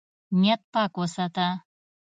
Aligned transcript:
نیت 0.39 0.61
پاک 0.73 0.93
وساته. 0.99 1.47